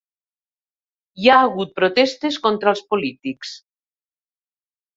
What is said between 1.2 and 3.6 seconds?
Hi ha hagut protestes contra els polítics.